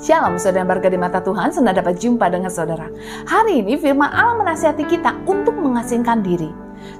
Shalom 0.00 0.40
saudara 0.40 0.64
berkat 0.64 0.96
di 0.96 0.98
mata 0.98 1.20
Tuhan, 1.20 1.52
senang 1.52 1.76
dapat 1.76 2.00
jumpa 2.00 2.32
dengan 2.32 2.48
saudara. 2.48 2.88
Hari 3.28 3.60
ini 3.60 3.76
firman 3.76 4.08
Allah 4.08 4.32
menasihati 4.40 4.88
kita 4.88 5.12
untuk 5.28 5.52
mengasingkan 5.60 6.24
diri 6.24 6.48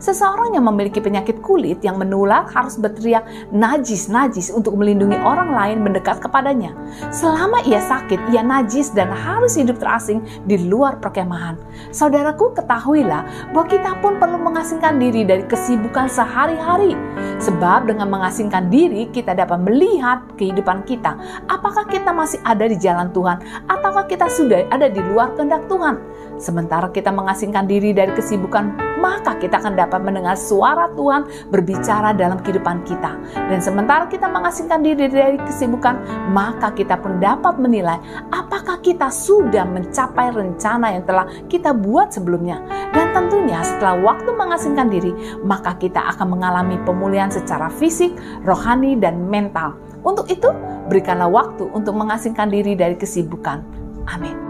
Seseorang 0.00 0.56
yang 0.56 0.64
memiliki 0.68 0.98
penyakit 1.02 1.40
kulit 1.44 1.80
yang 1.84 2.00
menular 2.00 2.48
harus 2.48 2.80
berteriak 2.80 3.26
najis, 3.52 4.08
najis 4.08 4.48
untuk 4.52 4.76
melindungi 4.76 5.16
orang 5.20 5.52
lain 5.52 5.84
mendekat 5.84 6.20
kepadanya. 6.20 6.72
Selama 7.12 7.60
ia 7.68 7.80
sakit, 7.82 8.32
ia 8.32 8.40
najis 8.40 8.92
dan 8.92 9.12
harus 9.12 9.56
hidup 9.56 9.76
terasing 9.80 10.24
di 10.48 10.56
luar 10.68 11.00
perkemahan. 11.00 11.56
Saudaraku, 11.90 12.52
ketahuilah 12.56 13.52
bahwa 13.52 13.66
kita 13.68 13.96
pun 14.00 14.16
perlu 14.16 14.38
mengasingkan 14.40 14.96
diri 14.96 15.24
dari 15.24 15.44
kesibukan 15.44 16.08
sehari-hari. 16.08 16.96
Sebab 17.40 17.88
dengan 17.88 18.12
mengasingkan 18.12 18.68
diri, 18.68 19.08
kita 19.08 19.32
dapat 19.32 19.60
melihat 19.64 20.24
kehidupan 20.36 20.84
kita. 20.84 21.16
Apakah 21.48 21.88
kita 21.88 22.12
masih 22.12 22.40
ada 22.44 22.68
di 22.68 22.76
jalan 22.76 23.08
Tuhan 23.12 23.40
ataukah 23.68 24.04
kita 24.08 24.28
sudah 24.28 24.68
ada 24.68 24.88
di 24.92 25.00
luar 25.00 25.32
kehendak 25.36 25.64
Tuhan? 25.68 25.96
Sementara 26.40 26.88
kita 26.88 27.12
mengasingkan 27.12 27.68
diri 27.68 27.92
dari 27.92 28.16
kesibukan, 28.16 28.89
maka 29.00 29.34
kita 29.40 29.58
akan 29.58 29.74
dapat 29.74 30.00
mendengar 30.04 30.36
suara 30.36 30.92
Tuhan 30.94 31.26
berbicara 31.48 32.12
dalam 32.12 32.38
kehidupan 32.44 32.84
kita. 32.84 33.16
Dan 33.34 33.58
sementara 33.58 34.06
kita 34.06 34.28
mengasingkan 34.28 34.84
diri 34.84 35.08
dari 35.08 35.40
kesibukan, 35.40 36.28
maka 36.30 36.70
kita 36.76 37.00
pun 37.00 37.18
dapat 37.18 37.56
menilai 37.56 37.96
apakah 38.30 38.78
kita 38.84 39.08
sudah 39.08 39.64
mencapai 39.64 40.30
rencana 40.30 40.94
yang 40.94 41.04
telah 41.08 41.26
kita 41.48 41.72
buat 41.72 42.12
sebelumnya. 42.12 42.60
Dan 42.92 43.16
tentunya 43.16 43.64
setelah 43.64 43.98
waktu 44.04 44.30
mengasingkan 44.36 44.92
diri, 44.92 45.12
maka 45.42 45.74
kita 45.80 45.98
akan 46.16 46.36
mengalami 46.36 46.76
pemulihan 46.84 47.32
secara 47.32 47.72
fisik, 47.72 48.12
rohani, 48.44 49.00
dan 49.00 49.26
mental. 49.26 49.74
Untuk 50.04 50.28
itu, 50.28 50.48
berikanlah 50.88 51.28
waktu 51.28 51.68
untuk 51.72 51.96
mengasingkan 51.96 52.48
diri 52.48 52.76
dari 52.76 52.96
kesibukan. 52.96 53.62
Amin. 54.08 54.49